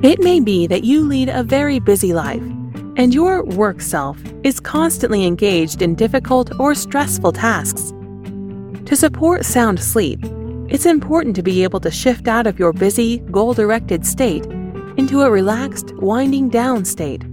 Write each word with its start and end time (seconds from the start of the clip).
It 0.00 0.20
may 0.20 0.38
be 0.38 0.68
that 0.68 0.84
you 0.84 1.02
lead 1.02 1.28
a 1.28 1.42
very 1.42 1.80
busy 1.80 2.12
life, 2.12 2.42
and 2.94 3.12
your 3.12 3.44
work 3.44 3.80
self 3.80 4.16
is 4.44 4.60
constantly 4.60 5.26
engaged 5.26 5.82
in 5.82 5.96
difficult 5.96 6.52
or 6.60 6.72
stressful 6.76 7.32
tasks. 7.32 7.92
To 8.86 8.94
support 8.94 9.44
sound 9.44 9.80
sleep, 9.80 10.20
it's 10.68 10.86
important 10.86 11.34
to 11.34 11.42
be 11.42 11.64
able 11.64 11.80
to 11.80 11.90
shift 11.90 12.28
out 12.28 12.46
of 12.46 12.60
your 12.60 12.72
busy, 12.72 13.18
goal 13.32 13.54
directed 13.54 14.06
state 14.06 14.46
into 14.98 15.22
a 15.22 15.30
relaxed, 15.32 15.92
winding 15.96 16.48
down 16.48 16.84
state. 16.84 17.24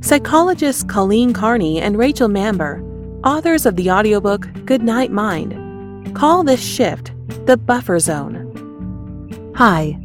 Psychologists 0.00 0.82
Colleen 0.82 1.32
Carney 1.32 1.80
and 1.80 1.96
Rachel 1.96 2.28
Manber, 2.28 2.82
authors 3.24 3.66
of 3.66 3.76
the 3.76 3.88
audiobook 3.88 4.48
Good 4.64 4.82
Night 4.82 5.12
Mind, 5.12 6.12
call 6.16 6.42
this 6.42 6.60
shift 6.60 7.12
the 7.46 7.56
buffer 7.56 8.00
zone. 8.00 9.52
Hi, 9.54 9.96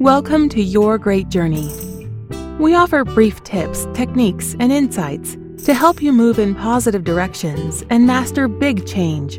welcome 0.00 0.48
to 0.48 0.62
Your 0.62 0.96
Great 0.96 1.28
Journey. 1.28 1.70
We 2.58 2.74
offer 2.74 3.04
brief 3.04 3.44
tips, 3.44 3.86
techniques, 3.92 4.56
and 4.58 4.72
insights 4.72 5.36
to 5.66 5.74
help 5.74 6.00
you 6.00 6.10
move 6.10 6.38
in 6.38 6.54
positive 6.54 7.04
directions 7.04 7.84
and 7.90 8.06
master 8.06 8.48
big 8.48 8.86
change. 8.86 9.38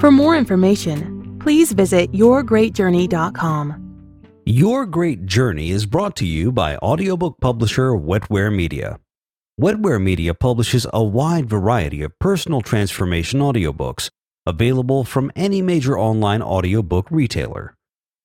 For 0.00 0.10
more 0.10 0.34
information, 0.38 1.38
please 1.38 1.72
visit 1.72 2.10
yourgreatjourney.com. 2.12 4.06
Your 4.46 4.86
Great 4.86 5.26
Journey 5.26 5.68
is 5.68 5.84
brought 5.84 6.16
to 6.16 6.26
you 6.26 6.50
by 6.50 6.78
audiobook 6.78 7.36
publisher 7.38 7.90
Wetware 7.90 8.54
Media. 8.54 8.98
Wetware 9.60 10.02
Media 10.02 10.32
publishes 10.32 10.86
a 10.94 11.04
wide 11.04 11.46
variety 11.46 12.02
of 12.02 12.18
personal 12.18 12.62
transformation 12.62 13.40
audiobooks 13.40 14.08
available 14.46 15.04
from 15.04 15.30
any 15.36 15.60
major 15.60 15.98
online 15.98 16.40
audiobook 16.40 17.06
retailer. 17.10 17.74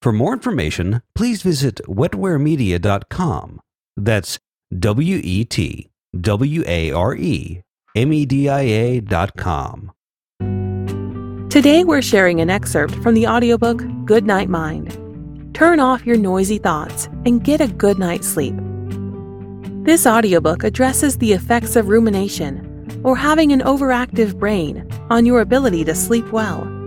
For 0.03 0.11
more 0.11 0.33
information, 0.33 1.01
please 1.15 1.43
visit 1.43 1.79
wetwaremedia.com. 1.87 3.61
That's 3.95 4.37
W 4.77 5.21
E 5.23 5.45
T 5.45 5.91
W 6.19 6.63
A 6.67 6.91
R 6.91 7.15
E 7.15 7.61
M 7.95 8.11
E 8.11 8.25
D 8.25 8.49
I 8.49 8.61
A.com. 8.63 9.93
Today 11.49 11.85
we're 11.85 12.01
sharing 12.01 12.41
an 12.41 12.49
excerpt 12.49 12.95
from 12.95 13.13
the 13.13 13.27
audiobook 13.27 13.81
Good 14.03 14.25
Night 14.25 14.49
Mind. 14.49 14.91
Turn 15.53 15.79
off 15.79 16.05
your 16.05 16.17
noisy 16.17 16.57
thoughts 16.57 17.05
and 17.25 17.41
get 17.41 17.61
a 17.61 17.67
good 17.67 17.97
night's 17.97 18.27
sleep. 18.27 18.55
This 19.85 20.05
audiobook 20.05 20.65
addresses 20.65 21.17
the 21.17 21.31
effects 21.31 21.77
of 21.77 21.87
rumination 21.87 22.99
or 23.05 23.15
having 23.15 23.53
an 23.53 23.61
overactive 23.61 24.37
brain 24.37 24.85
on 25.09 25.25
your 25.25 25.39
ability 25.39 25.85
to 25.85 25.95
sleep 25.95 26.29
well. 26.33 26.82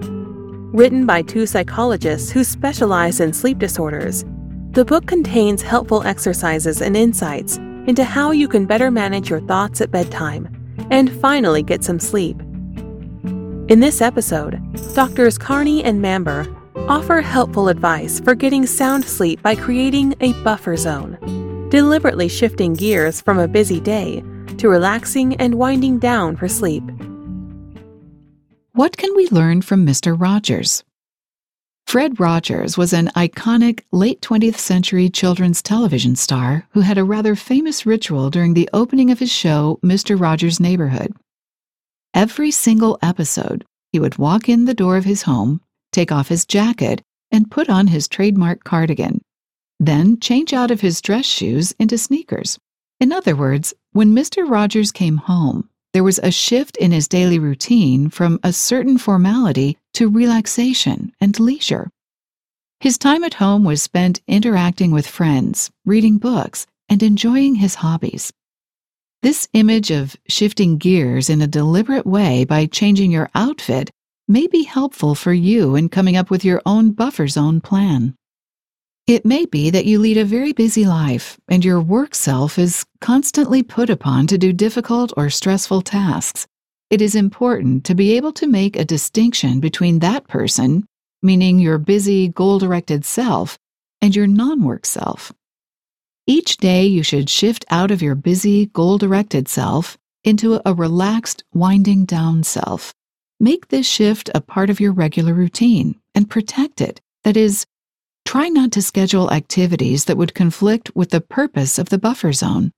Written 0.77 1.07
by 1.07 1.23
two 1.23 1.47
psychologists 1.47 2.31
who 2.31 2.45
specialize 2.45 3.21
in 3.21 3.33
sleep 3.33 3.59
disorders, 3.59 4.27
the 4.73 4.85
book 4.85 5.07
contains 5.07 5.63
helpful 5.63 6.03
exercises 6.03 6.83
and 6.83 6.95
insights 6.95 7.57
into 7.87 8.05
how 8.05 8.31
you 8.31 8.47
can 8.47 8.67
better 8.67 8.91
manage 8.91 9.31
your 9.31 9.41
thoughts 9.41 9.81
at 9.81 9.91
bedtime 9.91 10.47
and 10.91 11.11
finally 11.19 11.63
get 11.63 11.83
some 11.83 11.99
sleep. 11.99 12.39
In 13.71 13.81
this 13.81 14.03
episode, 14.03 14.61
Doctors 14.95 15.39
Carney 15.39 15.83
and 15.83 16.05
Manber 16.05 16.45
offer 16.91 17.23
helpful 17.23 17.69
advice 17.71 18.21
for 18.21 18.35
getting 18.35 18.67
sound 18.67 19.03
sleep 19.07 19.41
by 19.41 19.55
creating 19.55 20.15
a 20.21 20.35
buffer 20.43 20.77
zone, 20.77 21.17
deliberately 21.71 22.29
shifting 22.29 22.75
gears 22.75 23.23
from 23.23 23.39
a 23.39 23.49
busy 23.49 23.81
day 23.81 24.23
to 24.59 24.69
relaxing 24.69 25.37
and 25.37 25.55
winding 25.55 25.99
down 25.99 26.37
for 26.37 26.49
sleep. 26.49 26.85
What 28.77 28.99
can 28.99 29.17
we 29.17 29.27
learn 29.29 29.63
from 29.63 29.87
Mr. 29.87 30.15
Rogers? 30.21 30.85
Fred 31.87 32.21
Rogers 32.21 32.77
was 32.77 32.93
an 32.93 33.07
iconic 33.17 33.81
late 33.91 34.21
20th 34.21 34.59
century 34.59 35.09
children's 35.09 35.63
television 35.63 36.15
star 36.15 36.69
who 36.73 36.81
had 36.81 36.99
a 36.99 37.05
rather 37.05 37.35
famous 37.35 37.87
ritual 37.87 38.29
during 38.29 38.53
the 38.53 38.69
opening 38.75 39.11
of 39.11 39.19
his 39.19 39.33
show, 39.33 39.79
Mr. 39.83 40.21
Rogers' 40.21 40.61
Neighborhood. 40.61 41.15
Every 42.13 42.51
single 42.51 42.99
episode, 43.01 43.65
he 43.93 43.99
would 43.99 44.19
walk 44.19 44.47
in 44.47 44.67
the 44.67 44.75
door 44.75 44.99
of 44.99 45.07
his 45.07 45.23
home, 45.23 45.63
take 45.91 46.13
off 46.13 46.29
his 46.29 46.45
jacket, 46.45 47.01
and 47.31 47.51
put 47.51 47.71
on 47.71 47.87
his 47.87 48.07
trademark 48.07 48.63
cardigan. 48.63 49.23
Then 49.81 50.21
change 50.21 50.53
out 50.53 50.71
of 50.71 50.83
his 50.83 51.01
dress 51.01 51.25
shoes 51.25 51.75
into 51.79 51.97
sneakers. 51.97 52.59
In 53.01 53.11
other 53.11 53.37
words, 53.37 53.73
when 53.93 54.15
Mr. 54.15 54.47
Rogers 54.47 54.93
came 54.93 55.17
home, 55.17 55.71
there 55.97 56.05
was 56.05 56.21
a 56.23 56.31
shift 56.31 56.77
in 56.77 56.93
his 56.93 57.09
daily 57.09 57.39
routine 57.39 58.11
from 58.11 58.39
a 58.43 58.53
certain 58.53 58.99
formality 58.99 59.79
to 59.95 60.11
relaxation 60.11 61.11
and 61.23 61.41
leisure. 61.41 61.89
His 62.81 62.99
time 62.99 63.25
at 63.25 63.33
home 63.33 63.65
was 63.65 63.81
spent 63.81 64.21
interacting 64.29 64.91
with 64.91 65.07
friends, 65.07 65.71
reading 65.87 66.19
books, 66.19 66.67
and 66.91 67.03
enjoying 67.03 67.55
his 67.55 67.77
hobbies. 67.77 68.31
This 69.23 69.49
image 69.55 69.91
of 69.91 70.15
shifting 70.29 70.77
gears 70.77 71.31
in 71.31 71.41
a 71.41 71.47
deliberate 71.47 72.07
way 72.07 72.45
by 72.45 72.67
changing 72.67 73.11
your 73.11 73.31
outfit 73.35 73.91
may 74.29 74.47
be 74.47 74.65
helpful 74.65 75.15
for 75.15 75.33
you 75.33 75.77
in 75.77 75.89
coming 75.89 76.15
up 76.15 76.29
with 76.29 76.45
your 76.45 76.61
own 76.67 76.91
buffer 76.91 77.27
zone 77.27 77.63
plan. 77.63 78.15
It 79.07 79.25
may 79.25 79.47
be 79.47 79.71
that 79.71 79.87
you 79.87 80.01
lead 80.01 80.19
a 80.19 80.25
very 80.25 80.53
busy 80.53 80.85
life 80.85 81.39
and 81.47 81.65
your 81.65 81.81
work 81.81 82.13
self 82.13 82.59
is 82.59 82.85
constantly 83.01 83.63
put 83.63 83.89
upon 83.89 84.27
to 84.27 84.37
do 84.37 84.53
difficult 84.53 85.13
or 85.17 85.31
stressful 85.31 85.83
tasks. 85.83 86.49
It 86.91 87.01
is 87.01 87.15
important 87.15 87.85
to 87.85 87.95
be 87.95 88.17
able 88.17 88.33
to 88.33 88.49
make 88.49 88.75
a 88.75 88.85
distinction 88.85 89.61
between 89.61 90.01
that 90.01 90.27
person, 90.27 90.89
meaning 91.23 91.61
your 91.61 91.79
busy, 91.79 92.27
goal 92.27 92.59
directed 92.59 93.05
self, 93.05 93.57
and 94.01 94.15
your 94.17 94.27
non 94.27 94.65
work 94.65 94.85
self. 94.85 95.33
Each 96.27 96.57
day, 96.57 96.85
you 96.85 97.05
should 97.05 97.31
shift 97.31 97.65
out 97.71 97.93
of 97.93 98.03
your 98.03 98.17
busy, 98.17 98.67
goal 98.67 98.99
directed 98.99 99.47
self 99.47 99.97
into 100.25 100.61
a 100.67 100.75
relaxed, 100.75 101.45
winding 101.55 102.07
down 102.07 102.43
self. 102.43 102.93
Make 103.39 103.69
this 103.69 103.87
shift 103.87 104.31
a 104.35 104.41
part 104.41 104.69
of 104.69 104.81
your 104.81 104.91
regular 104.91 105.33
routine 105.33 105.95
and 106.13 106.29
protect 106.29 106.81
it. 106.81 107.01
That 107.23 107.37
is, 107.37 107.67
try 108.27 108.49
not 108.49 108.73
to 108.73 108.83
schedule 108.83 109.33
activities 109.33 110.05
that 110.05 110.17
would 110.17 110.35
conflict 110.35 110.91
with 110.95 111.11
the 111.11 111.21
purpose 111.21 111.79
of 111.79 111.89
the 111.89 111.99
buffer 111.99 112.33
zone. 112.33 112.73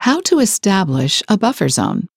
How 0.00 0.20
to 0.22 0.38
establish 0.38 1.22
a 1.28 1.36
buffer 1.36 1.68
zone? 1.68 2.08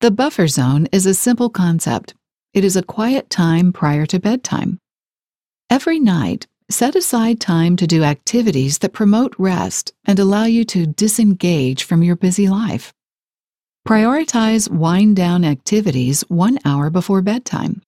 The 0.00 0.10
buffer 0.10 0.46
zone 0.46 0.86
is 0.92 1.06
a 1.06 1.14
simple 1.14 1.50
concept. 1.50 2.14
It 2.54 2.64
is 2.64 2.76
a 2.76 2.82
quiet 2.82 3.30
time 3.30 3.72
prior 3.72 4.06
to 4.06 4.20
bedtime. 4.20 4.78
Every 5.70 5.98
night, 5.98 6.46
Set 6.70 6.94
aside 6.94 7.40
time 7.40 7.74
to 7.78 7.86
do 7.88 8.04
activities 8.04 8.78
that 8.78 8.92
promote 8.92 9.34
rest 9.38 9.92
and 10.04 10.20
allow 10.20 10.44
you 10.44 10.64
to 10.66 10.86
disengage 10.86 11.82
from 11.82 12.04
your 12.04 12.14
busy 12.14 12.48
life. 12.48 12.92
Prioritize 13.88 14.70
wind 14.70 15.16
down 15.16 15.44
activities 15.44 16.20
one 16.28 16.60
hour 16.64 16.88
before 16.88 17.22
bedtime. 17.22 17.82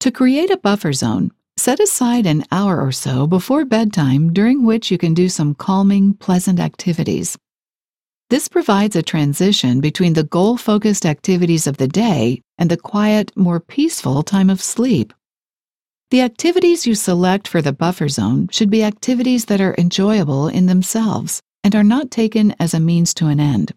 To 0.00 0.10
create 0.10 0.50
a 0.50 0.56
buffer 0.56 0.92
zone, 0.92 1.30
set 1.56 1.80
aside 1.80 2.26
an 2.26 2.44
hour 2.50 2.80
or 2.80 2.92
so 2.92 3.26
before 3.26 3.64
bedtime 3.64 4.32
during 4.32 4.64
which 4.64 4.90
you 4.90 4.98
can 4.98 5.14
do 5.14 5.28
some 5.28 5.54
calming, 5.54 6.14
pleasant 6.14 6.58
activities. 6.58 7.36
This 8.30 8.48
provides 8.48 8.96
a 8.96 9.02
transition 9.02 9.80
between 9.80 10.14
the 10.14 10.24
goal 10.24 10.56
focused 10.56 11.04
activities 11.04 11.66
of 11.66 11.76
the 11.76 11.88
day 11.88 12.40
and 12.56 12.70
the 12.70 12.76
quiet, 12.76 13.30
more 13.36 13.60
peaceful 13.60 14.22
time 14.22 14.48
of 14.48 14.62
sleep. 14.62 15.12
The 16.10 16.22
activities 16.22 16.86
you 16.86 16.94
select 16.94 17.46
for 17.46 17.62
the 17.62 17.72
buffer 17.72 18.08
zone 18.08 18.48
should 18.50 18.70
be 18.70 18.84
activities 18.84 19.44
that 19.46 19.60
are 19.60 19.74
enjoyable 19.76 20.48
in 20.48 20.66
themselves 20.66 21.40
and 21.64 21.74
are 21.74 21.84
not 21.84 22.10
taken 22.10 22.54
as 22.58 22.74
a 22.74 22.80
means 22.80 23.14
to 23.14 23.26
an 23.26 23.38
end. 23.40 23.72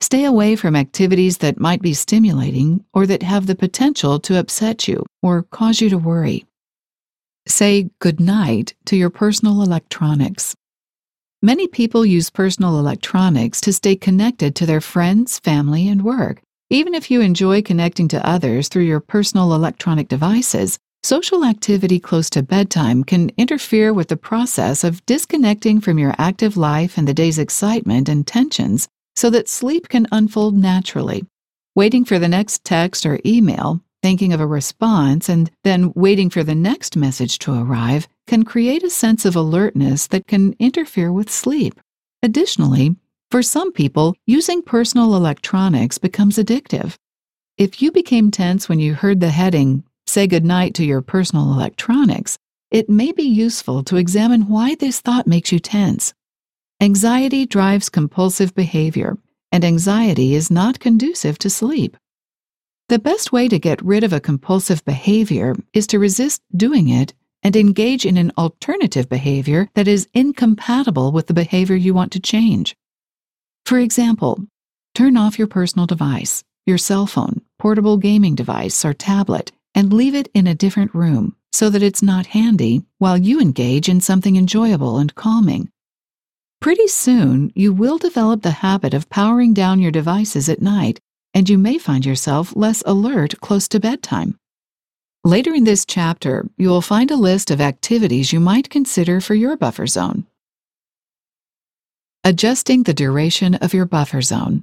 Stay 0.00 0.24
away 0.24 0.56
from 0.56 0.76
activities 0.76 1.38
that 1.38 1.58
might 1.58 1.80
be 1.80 1.94
stimulating 1.94 2.84
or 2.92 3.06
that 3.06 3.22
have 3.22 3.46
the 3.46 3.54
potential 3.54 4.20
to 4.20 4.38
upset 4.38 4.86
you 4.86 5.04
or 5.22 5.42
cause 5.42 5.80
you 5.80 5.88
to 5.88 5.98
worry. 5.98 6.44
Say 7.46 7.90
good 7.98 8.20
night 8.20 8.74
to 8.86 8.96
your 8.96 9.10
personal 9.10 9.62
electronics. 9.62 10.54
Many 11.42 11.68
people 11.68 12.06
use 12.06 12.30
personal 12.30 12.78
electronics 12.78 13.60
to 13.62 13.72
stay 13.72 13.96
connected 13.96 14.54
to 14.56 14.66
their 14.66 14.80
friends, 14.80 15.38
family, 15.38 15.88
and 15.88 16.02
work. 16.02 16.40
Even 16.70 16.94
if 16.94 17.10
you 17.10 17.20
enjoy 17.20 17.62
connecting 17.62 18.08
to 18.08 18.26
others 18.26 18.68
through 18.68 18.84
your 18.84 19.00
personal 19.00 19.54
electronic 19.54 20.08
devices, 20.08 20.78
Social 21.04 21.44
activity 21.44 22.00
close 22.00 22.30
to 22.30 22.42
bedtime 22.42 23.04
can 23.04 23.30
interfere 23.36 23.92
with 23.92 24.08
the 24.08 24.16
process 24.16 24.82
of 24.84 25.04
disconnecting 25.04 25.78
from 25.82 25.98
your 25.98 26.14
active 26.16 26.56
life 26.56 26.96
and 26.96 27.06
the 27.06 27.12
day's 27.12 27.38
excitement 27.38 28.08
and 28.08 28.26
tensions 28.26 28.88
so 29.14 29.28
that 29.28 29.46
sleep 29.46 29.90
can 29.90 30.06
unfold 30.12 30.56
naturally. 30.56 31.26
Waiting 31.74 32.06
for 32.06 32.18
the 32.18 32.26
next 32.26 32.64
text 32.64 33.04
or 33.04 33.20
email, 33.26 33.82
thinking 34.04 34.34
of 34.34 34.40
a 34.40 34.46
response, 34.46 35.30
and 35.30 35.50
then 35.62 35.90
waiting 35.96 36.28
for 36.28 36.44
the 36.44 36.54
next 36.54 36.94
message 36.94 37.38
to 37.38 37.58
arrive 37.58 38.06
can 38.26 38.42
create 38.42 38.82
a 38.82 38.90
sense 38.90 39.24
of 39.24 39.34
alertness 39.34 40.08
that 40.08 40.26
can 40.26 40.54
interfere 40.58 41.10
with 41.10 41.30
sleep. 41.30 41.80
Additionally, 42.22 42.94
for 43.30 43.42
some 43.42 43.72
people, 43.72 44.14
using 44.26 44.60
personal 44.60 45.16
electronics 45.16 45.96
becomes 45.96 46.36
addictive. 46.36 46.96
If 47.56 47.80
you 47.80 47.90
became 47.90 48.30
tense 48.30 48.68
when 48.68 48.78
you 48.78 48.92
heard 48.92 49.20
the 49.20 49.30
heading 49.30 49.84
say 50.06 50.26
goodnight 50.26 50.74
to 50.74 50.84
your 50.84 51.00
personal 51.00 51.54
electronics, 51.54 52.36
it 52.70 52.90
may 52.90 53.10
be 53.10 53.22
useful 53.22 53.82
to 53.84 53.96
examine 53.96 54.48
why 54.48 54.74
this 54.74 55.00
thought 55.00 55.26
makes 55.26 55.50
you 55.50 55.58
tense. 55.58 56.12
Anxiety 56.78 57.46
drives 57.46 57.88
compulsive 57.88 58.54
behavior, 58.54 59.16
and 59.50 59.64
anxiety 59.64 60.34
is 60.34 60.50
not 60.50 60.78
conducive 60.78 61.38
to 61.38 61.48
sleep. 61.48 61.96
The 62.90 62.98
best 62.98 63.32
way 63.32 63.48
to 63.48 63.58
get 63.58 63.82
rid 63.82 64.04
of 64.04 64.12
a 64.12 64.20
compulsive 64.20 64.84
behavior 64.84 65.54
is 65.72 65.86
to 65.86 65.98
resist 65.98 66.42
doing 66.54 66.90
it 66.90 67.14
and 67.42 67.56
engage 67.56 68.04
in 68.04 68.18
an 68.18 68.30
alternative 68.36 69.08
behavior 69.08 69.70
that 69.74 69.88
is 69.88 70.08
incompatible 70.12 71.10
with 71.10 71.26
the 71.26 71.34
behavior 71.34 71.76
you 71.76 71.94
want 71.94 72.12
to 72.12 72.20
change. 72.20 72.76
For 73.64 73.78
example, 73.78 74.46
turn 74.94 75.16
off 75.16 75.38
your 75.38 75.48
personal 75.48 75.86
device, 75.86 76.44
your 76.66 76.76
cell 76.76 77.06
phone, 77.06 77.40
portable 77.58 77.96
gaming 77.96 78.34
device, 78.34 78.84
or 78.84 78.92
tablet, 78.92 79.50
and 79.74 79.90
leave 79.90 80.14
it 80.14 80.28
in 80.34 80.46
a 80.46 80.54
different 80.54 80.94
room 80.94 81.36
so 81.54 81.70
that 81.70 81.82
it's 81.82 82.02
not 82.02 82.26
handy 82.26 82.82
while 82.98 83.16
you 83.16 83.40
engage 83.40 83.88
in 83.88 84.00
something 84.02 84.36
enjoyable 84.36 84.98
and 84.98 85.14
calming. 85.14 85.70
Pretty 86.60 86.88
soon, 86.88 87.50
you 87.54 87.72
will 87.72 87.96
develop 87.96 88.42
the 88.42 88.50
habit 88.50 88.92
of 88.92 89.08
powering 89.08 89.54
down 89.54 89.80
your 89.80 89.90
devices 89.90 90.48
at 90.48 90.60
night, 90.60 91.00
and 91.34 91.50
you 91.50 91.58
may 91.58 91.76
find 91.76 92.06
yourself 92.06 92.54
less 92.56 92.82
alert 92.86 93.40
close 93.40 93.68
to 93.68 93.80
bedtime. 93.80 94.38
Later 95.24 95.52
in 95.52 95.64
this 95.64 95.84
chapter, 95.84 96.46
you 96.56 96.68
will 96.68 96.80
find 96.80 97.10
a 97.10 97.16
list 97.16 97.50
of 97.50 97.60
activities 97.60 98.32
you 98.32 98.40
might 98.40 98.70
consider 98.70 99.20
for 99.20 99.34
your 99.34 99.56
buffer 99.56 99.86
zone. 99.86 100.26
Adjusting 102.22 102.84
the 102.84 102.94
duration 102.94 103.54
of 103.56 103.74
your 103.74 103.86
buffer 103.86 104.22
zone. 104.22 104.62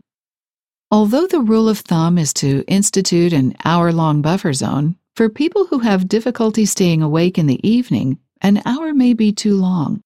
Although 0.90 1.28
the 1.28 1.40
rule 1.40 1.70
of 1.70 1.80
thumb 1.80 2.18
is 2.18 2.34
to 2.36 2.64
institute 2.68 3.34
an 3.34 3.56
hour 3.66 3.92
long 3.92 4.22
buffer 4.22 4.54
zone, 4.54 4.96
for 5.16 5.30
people 5.30 5.66
who 5.66 5.80
have 5.80 6.08
difficulty 6.08 6.66
staying 6.66 7.02
awake 7.02 7.38
in 7.38 7.48
the 7.48 7.66
evening, 7.68 8.20
an 8.42 8.62
hour 8.66 8.94
may 8.94 9.14
be 9.14 9.32
too 9.32 9.56
long. 9.56 10.02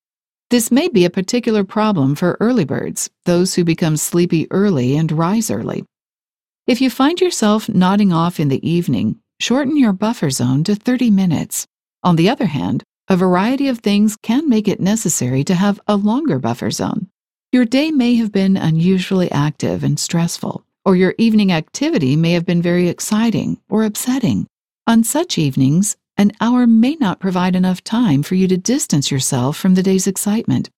This 0.50 0.72
may 0.72 0.88
be 0.88 1.06
a 1.06 1.10
particular 1.10 1.64
problem 1.64 2.16
for 2.16 2.38
early 2.40 2.66
birds, 2.66 3.10
those 3.26 3.56
who 3.56 3.64
become 3.64 3.98
sleepy 3.98 4.48
early 4.52 4.96
and 4.96 5.12
rise 5.12 5.50
early. 5.50 5.86
If 6.68 6.82
you 6.82 6.90
find 6.90 7.22
yourself 7.22 7.70
nodding 7.70 8.12
off 8.12 8.40
in 8.40 8.48
the 8.48 8.68
evening, 8.68 9.20
shorten 9.40 9.78
your 9.78 9.94
buffer 9.94 10.32
zone 10.32 10.64
to 10.64 10.74
30 10.74 11.12
minutes. 11.12 11.68
On 12.02 12.16
the 12.16 12.28
other 12.28 12.48
hand, 12.48 12.84
a 13.08 13.16
variety 13.16 13.68
of 13.68 13.78
things 13.78 14.18
can 14.24 14.50
make 14.50 14.68
it 14.68 14.80
necessary 14.80 15.44
to 15.44 15.54
have 15.54 15.80
a 15.88 15.96
longer 15.96 16.40
buffer 16.40 16.72
zone. 16.72 17.08
Your 17.52 17.66
day 17.66 17.92
may 17.92 18.16
have 18.16 18.32
been 18.32 18.58
unusually 18.58 19.30
active 19.30 19.84
and 19.84 20.00
stressful, 20.00 20.66
or 20.84 20.96
your 20.96 21.14
evening 21.20 21.52
activity 21.52 22.16
may 22.16 22.32
have 22.32 22.48
been 22.48 22.64
very 22.64 22.90
exciting 22.90 23.62
or 23.70 23.84
upsetting. 23.84 24.48
On 24.88 25.04
such 25.04 25.38
evenings, 25.38 25.96
an 26.18 26.32
hour 26.42 26.66
may 26.66 26.96
not 26.96 27.20
provide 27.20 27.56
enough 27.56 27.84
time 27.84 28.24
for 28.24 28.34
you 28.34 28.48
to 28.48 28.58
distance 28.58 29.12
yourself 29.12 29.56
from 29.56 29.76
the 29.76 29.84
day's 29.84 30.08
excitement. 30.08 30.72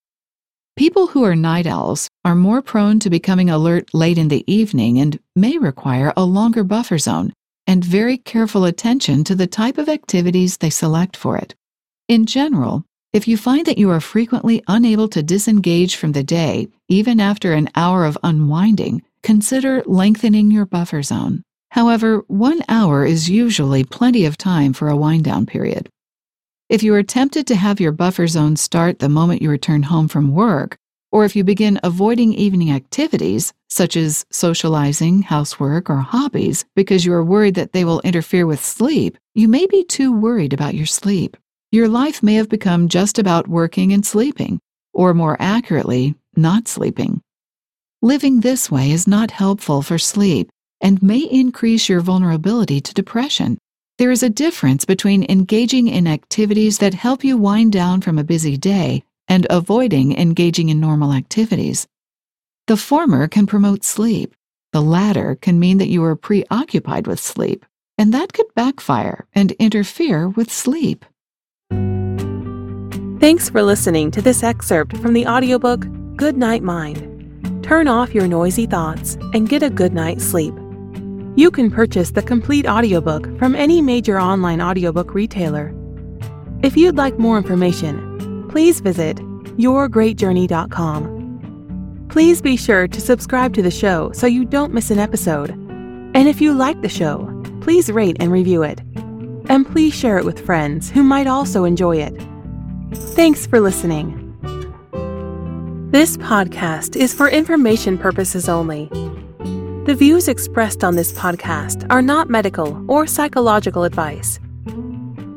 People 0.78 1.08
who 1.08 1.24
are 1.24 1.36
night 1.36 1.66
owls 1.66 2.08
are 2.24 2.36
more 2.36 2.62
prone 2.62 3.00
to 3.00 3.10
becoming 3.10 3.50
alert 3.50 3.90
late 3.96 4.20
in 4.20 4.28
the 4.28 4.44
evening 4.46 5.00
and 5.00 5.18
may 5.36 5.58
require 5.58 6.14
a 6.16 6.24
longer 6.24 6.64
buffer 6.64 7.00
zone 7.00 7.34
and 7.66 7.84
very 7.84 8.20
careful 8.20 8.64
attention 8.64 9.24
to 9.24 9.34
the 9.34 9.48
type 9.48 9.80
of 9.80 9.90
activities 9.90 10.58
they 10.58 10.70
select 10.70 11.18
for 11.18 11.36
it. 11.36 11.56
In 12.08 12.28
general, 12.28 12.86
if 13.12 13.28
you 13.28 13.38
find 13.38 13.66
that 13.66 13.80
you 13.80 13.90
are 13.90 14.00
frequently 14.00 14.62
unable 14.68 15.08
to 15.08 15.24
disengage 15.24 15.96
from 15.96 16.12
the 16.12 16.24
day, 16.24 16.68
even 16.88 17.20
after 17.20 17.54
an 17.54 17.70
hour 17.74 18.06
of 18.06 18.16
unwinding, 18.22 19.02
consider 19.24 19.82
lengthening 19.88 20.52
your 20.52 20.68
buffer 20.68 21.02
zone. 21.02 21.42
However, 21.72 22.24
one 22.28 22.62
hour 22.70 23.04
is 23.04 23.32
usually 23.32 23.84
plenty 23.84 24.26
of 24.26 24.38
time 24.38 24.74
for 24.74 24.90
a 24.90 24.96
wind 24.96 25.24
down 25.24 25.48
period. 25.48 25.90
If 26.70 26.84
you 26.84 26.94
are 26.96 27.04
tempted 27.04 27.48
to 27.48 27.56
have 27.56 27.80
your 27.80 27.94
buffer 27.94 28.28
zone 28.28 28.58
start 28.58 29.00
the 29.00 29.08
moment 29.08 29.42
you 29.42 29.50
return 29.50 29.84
home 29.84 30.10
from 30.10 30.34
work, 30.34 30.78
or 31.14 31.24
if 31.24 31.34
you 31.34 31.46
begin 31.46 31.80
avoiding 31.82 32.34
evening 32.34 32.72
activities, 32.72 33.54
such 33.70 33.96
as 33.96 34.26
socializing, 34.32 35.22
housework, 35.22 35.90
or 35.90 36.00
hobbies, 36.00 36.66
because 36.76 37.06
you 37.06 37.14
are 37.14 37.24
worried 37.24 37.56
that 37.56 37.72
they 37.72 37.86
will 37.86 38.02
interfere 38.02 38.46
with 38.46 38.62
sleep, 38.62 39.18
you 39.34 39.48
may 39.48 39.66
be 39.66 39.86
too 39.86 40.12
worried 40.12 40.52
about 40.52 40.76
your 40.76 40.86
sleep. 40.86 41.38
Your 41.72 41.88
life 41.88 42.22
may 42.22 42.34
have 42.34 42.50
become 42.50 42.90
just 42.90 43.18
about 43.18 43.48
working 43.48 43.94
and 43.94 44.06
sleeping, 44.06 44.60
or 44.92 45.14
more 45.14 45.38
accurately, 45.40 46.16
not 46.36 46.68
sleeping. 46.68 47.22
Living 48.02 48.42
this 48.42 48.70
way 48.70 48.92
is 48.92 49.08
not 49.08 49.32
helpful 49.32 49.82
for 49.82 49.98
sleep 49.98 50.50
and 50.82 51.02
may 51.02 51.20
increase 51.20 51.88
your 51.88 52.02
vulnerability 52.02 52.82
to 52.82 52.94
depression. 52.94 53.58
There 53.98 54.12
is 54.12 54.22
a 54.22 54.30
difference 54.30 54.86
between 54.86 55.26
engaging 55.28 55.88
in 55.88 56.06
activities 56.06 56.78
that 56.78 56.94
help 56.94 57.24
you 57.24 57.36
wind 57.36 57.72
down 57.72 58.02
from 58.02 58.20
a 58.20 58.24
busy 58.24 58.56
day 58.56 59.04
and 59.28 59.48
avoiding 59.50 60.16
engaging 60.16 60.70
in 60.70 60.80
normal 60.80 61.14
activities. 61.14 61.88
The 62.68 62.78
former 62.78 63.28
can 63.28 63.48
promote 63.48 63.84
sleep. 63.84 64.36
The 64.72 64.84
latter 64.84 65.36
can 65.36 65.60
mean 65.60 65.80
that 65.80 65.88
you 65.88 66.04
are 66.04 66.16
preoccupied 66.16 67.08
with 67.08 67.20
sleep, 67.20 67.66
and 67.98 68.14
that 68.14 68.34
could 68.34 68.46
backfire 68.54 69.26
and 69.34 69.54
interfere 69.54 70.30
with 70.30 70.52
sleep. 70.52 71.04
Thanks 73.20 73.50
for 73.50 73.64
listening 73.64 74.12
to 74.12 74.22
this 74.22 74.44
excerpt 74.44 74.96
from 74.98 75.14
the 75.14 75.26
audiobook 75.26 75.88
Good 76.16 76.38
Night 76.38 76.62
Mind. 76.62 77.64
Turn 77.64 77.88
off 77.88 78.14
your 78.14 78.28
noisy 78.28 78.68
thoughts 78.68 79.16
and 79.34 79.50
get 79.50 79.64
a 79.64 79.72
good 79.72 79.94
night's 79.94 80.24
sleep. 80.24 80.54
You 81.38 81.50
can 81.52 81.70
purchase 81.70 82.10
the 82.10 82.24
complete 82.24 82.66
audiobook 82.66 83.38
from 83.38 83.54
any 83.54 83.80
major 83.80 84.20
online 84.20 84.60
audiobook 84.60 85.14
retailer. 85.14 85.72
If 86.64 86.76
you'd 86.76 86.98
like 86.98 87.20
more 87.20 87.38
information, 87.38 88.50
please 88.50 88.80
visit 88.80 89.18
yourgreatjourney.com. 89.56 92.08
Please 92.10 92.42
be 92.42 92.58
sure 92.58 92.88
to 92.88 93.00
subscribe 93.00 93.54
to 93.54 93.62
the 93.62 93.70
show 93.70 94.12
so 94.14 94.26
you 94.26 94.46
don't 94.46 94.74
miss 94.74 94.90
an 94.90 94.98
episode. 94.98 95.52
And 95.52 96.28
if 96.28 96.42
you 96.42 96.56
like 96.56 96.82
the 96.82 96.90
show, 96.90 97.32
please 97.62 97.92
rate 97.92 98.18
and 98.20 98.32
review 98.32 98.64
it. 98.64 98.82
And 99.48 99.64
please 99.64 99.94
share 99.94 100.18
it 100.18 100.26
with 100.26 100.44
friends 100.44 100.90
who 100.90 101.04
might 101.04 101.28
also 101.28 101.66
enjoy 101.66 101.98
it. 101.98 102.20
Thanks 103.14 103.46
for 103.46 103.60
listening. 103.60 104.24
This 105.92 106.18
podcast 106.18 106.96
is 106.96 107.14
for 107.14 107.30
information 107.30 108.00
purposes 108.00 108.50
only. 108.50 108.90
The 109.88 109.96
views 109.96 110.28
expressed 110.28 110.84
on 110.84 110.98
this 110.98 111.14
podcast 111.14 111.88
are 111.90 112.02
not 112.02 112.30
medical 112.30 112.84
or 112.92 113.08
psychological 113.08 113.86
advice. 113.86 114.38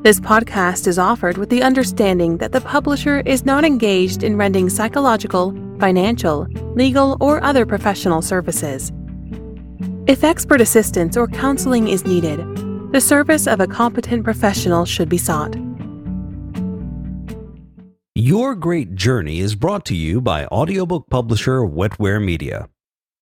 This 0.02 0.18
podcast 0.18 0.88
is 0.88 0.98
offered 0.98 1.38
with 1.38 1.50
the 1.50 1.62
understanding 1.62 2.38
that 2.38 2.50
the 2.50 2.60
publisher 2.60 3.20
is 3.20 3.46
not 3.46 3.64
engaged 3.64 4.24
in 4.24 4.36
rendering 4.36 4.68
psychological, 4.68 5.54
financial, 5.78 6.48
legal, 6.74 7.16
or 7.20 7.40
other 7.44 7.64
professional 7.64 8.22
services. 8.22 8.90
If 10.08 10.24
expert 10.24 10.60
assistance 10.60 11.16
or 11.16 11.28
counseling 11.28 11.86
is 11.86 12.04
needed, 12.04 12.40
the 12.90 13.00
service 13.00 13.46
of 13.46 13.60
a 13.60 13.68
competent 13.68 14.24
professional 14.24 14.84
should 14.84 15.08
be 15.08 15.16
sought. 15.16 15.54
Your 18.16 18.56
Great 18.56 18.96
Journey 18.96 19.38
is 19.38 19.54
brought 19.54 19.84
to 19.84 19.94
you 19.94 20.20
by 20.20 20.46
audiobook 20.46 21.08
publisher 21.08 21.60
Wetware 21.60 22.20
Media. 22.20 22.68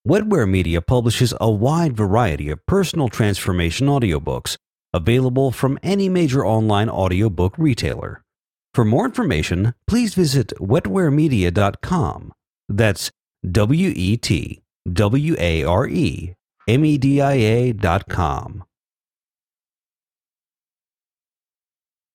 Wetware 0.09 0.49
Media 0.49 0.81
publishes 0.81 1.35
a 1.39 1.51
wide 1.51 1.95
variety 1.95 2.49
of 2.49 2.65
personal 2.65 3.11
transformation 3.11 3.89
audiobooks 3.89 4.57
available 4.95 5.51
from 5.51 5.79
any 5.83 6.09
major 6.09 6.47
online 6.47 6.89
audiobook 6.89 7.59
retailer. 7.59 8.23
For 8.73 8.87
more 8.87 9.05
information, 9.05 9.75
please 9.87 10.15
visit 10.15 10.55
wetwaremedia.com. 10.59 12.33
That's 12.71 13.11
W 13.51 13.93
E 13.95 14.17
T 14.17 14.63
W 14.91 15.37
A 15.39 15.65
R 15.65 15.87
E 15.87 16.33
M 16.67 16.87
E 16.87 16.97
D 16.97 17.21
I 17.21 17.35
A.com. 17.35 18.65